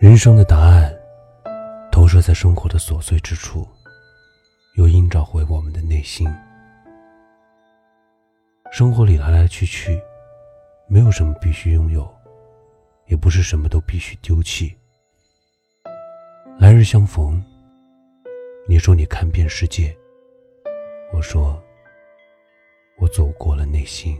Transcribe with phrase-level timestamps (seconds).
[0.00, 0.90] 人生的答案，
[1.92, 3.68] 投射在生活的琐碎之处，
[4.76, 6.26] 又映照回我们的内心。
[8.72, 10.00] 生活里来来去去，
[10.88, 12.10] 没有什么必须拥有，
[13.08, 14.74] 也不是什么都必须丢弃。
[16.58, 17.44] 来日相逢，
[18.66, 19.94] 你说你看遍世界，
[21.12, 21.62] 我说
[22.96, 24.18] 我走过了内心。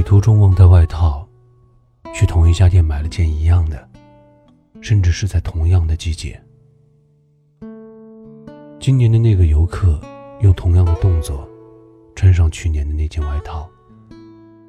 [0.00, 1.28] 旅途中忘带外套，
[2.14, 3.86] 去同一家店买了件一样的，
[4.80, 6.42] 甚至是在同样的季节。
[8.80, 10.00] 今年的那个游客
[10.40, 11.46] 用同样的动作，
[12.16, 13.68] 穿上去年的那件外套，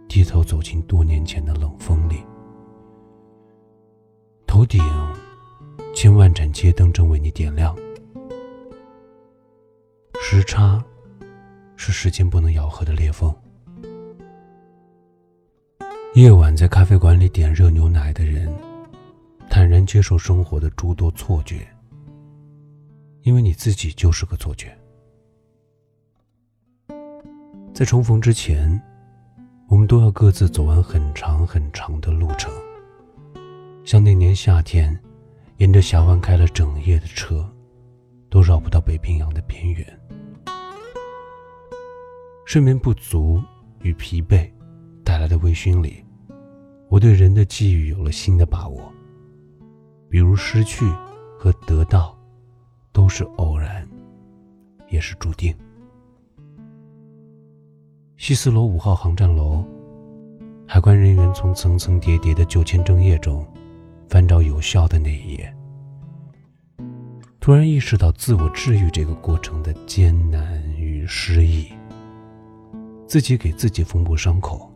[0.09, 2.18] 低头走进多年前的冷风里。
[4.45, 4.84] 头顶
[5.95, 7.73] 千万盏街灯正为你点亮，
[10.21, 10.84] 时差
[11.77, 13.34] 是时间不能咬合的裂缝。
[16.13, 18.54] 夜晚在咖啡馆里点热牛奶的人，
[19.49, 21.65] 坦然接受生活的诸多错觉，
[23.21, 24.77] 因为你自己就是个错觉。
[27.73, 28.77] 在重逢之前，
[29.70, 32.51] 我们都要各自走完很长很长的路程，
[33.85, 34.99] 像那年夏天，
[35.59, 37.49] 沿着峡湾开了整夜的车，
[38.29, 39.99] 都绕不到北冰洋的边缘。
[42.43, 43.41] 睡眠不足
[43.79, 44.51] 与疲惫。
[45.12, 46.01] 带来的微醺里，
[46.87, 48.90] 我对人的际遇有了新的把握。
[50.09, 50.85] 比如失去
[51.37, 52.17] 和得到，
[52.93, 53.85] 都是偶然，
[54.87, 55.54] 也是注定。
[58.15, 59.65] 西斯罗五号航站楼，
[60.65, 63.45] 海关人员从层层叠叠的旧签证页中
[64.07, 65.53] 翻找有效的那一页，
[67.41, 71.67] 突然意识到自我治愈这个过程的艰难与失意，
[73.06, 74.69] 自己给自己缝补伤口。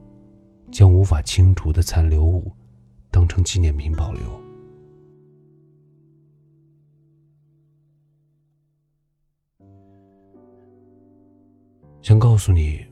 [0.75, 2.51] 将无法清除的残留物
[3.09, 4.21] 当成纪念品保留。
[12.01, 12.85] 想告诉你，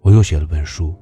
[0.00, 0.92] 我又写了本书。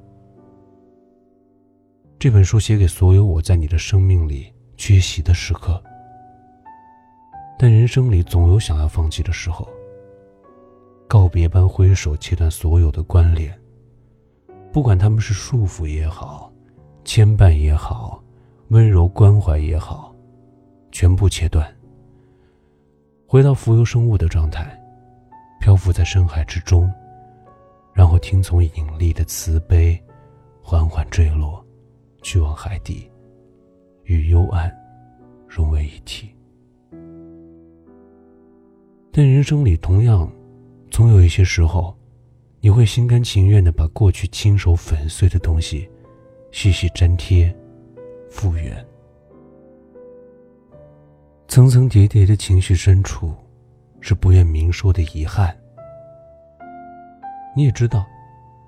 [2.19, 5.83] 这本书写给所有我在你的生命里缺席的时刻。
[7.57, 9.67] 但人生里总有想要放弃的时候。
[11.07, 13.59] 告别般挥手，切断所有的关联。
[14.75, 16.51] 不管他们是束缚也好，
[17.05, 18.21] 牵绊也好，
[18.71, 20.13] 温柔关怀也好，
[20.91, 21.65] 全部切断。
[23.25, 24.77] 回到浮游生物的状态，
[25.61, 26.91] 漂浮在深海之中，
[27.93, 29.97] 然后听从引力的慈悲，
[30.61, 31.65] 缓缓坠落，
[32.21, 33.09] 去往海底，
[34.03, 34.69] 与幽暗
[35.47, 36.29] 融为一体。
[39.09, 40.29] 但人生里同样，
[40.91, 41.95] 总有一些时候。
[42.65, 45.87] 你会心甘情愿的把过去亲手粉碎的东西，
[46.51, 47.55] 细细粘贴，
[48.27, 48.83] 复原。
[51.47, 53.31] 层层叠叠的情绪深处，
[54.01, 55.55] 是不愿明说的遗憾。
[57.55, 58.03] 你也知道，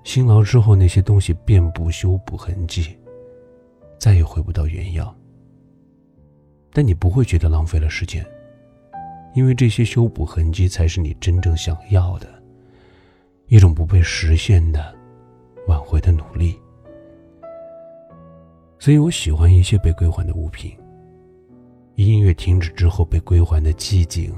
[0.04, 2.96] 辛劳之后那些东西遍布修补痕迹，
[3.98, 5.12] 再也回不到原样。
[6.72, 8.24] 但你不会觉得浪费了时间，
[9.34, 12.37] 因为这些修补痕迹才是你真正想要的。
[13.48, 14.94] 一种不被实现的
[15.66, 16.58] 挽回的努力，
[18.78, 20.76] 所以我喜欢一些被归还的物品。
[21.94, 24.32] 音乐停止之后被归还的寂静，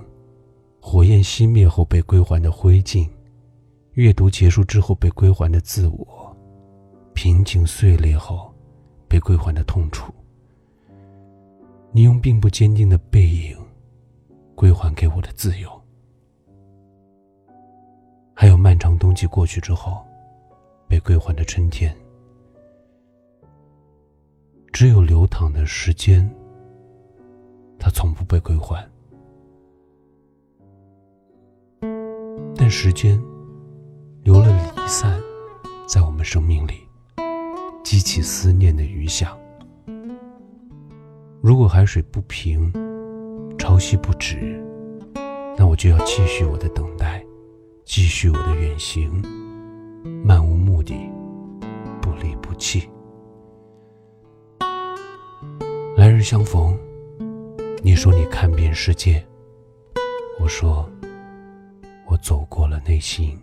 [0.80, 3.08] 火焰熄灭后被归还的灰烬，
[3.94, 6.36] 阅读结束之后被归还的自我，
[7.12, 8.54] 平静碎裂后
[9.08, 10.12] 被归还的痛楚。
[11.90, 13.58] 你用并不坚定的背影
[14.54, 15.79] 归还给我的自由。
[18.40, 20.02] 还有漫长冬季过去之后，
[20.88, 21.94] 被归还的春天。
[24.72, 26.26] 只有流淌的时间，
[27.78, 28.82] 它从不被归还。
[32.56, 33.22] 但时间
[34.22, 35.20] 留了离散，
[35.86, 36.88] 在我们生命里，
[37.84, 39.38] 激起思念的余响。
[41.42, 42.72] 如果海水不平，
[43.58, 44.58] 潮汐不止，
[45.58, 47.22] 那我就要继续我的等待。
[47.92, 49.20] 继续我的远行，
[50.24, 50.94] 漫无目的，
[52.00, 52.88] 不离不弃。
[55.96, 56.78] 来日相逢，
[57.82, 59.20] 你说你看遍世界，
[60.38, 60.88] 我说
[62.06, 63.36] 我走过了内心。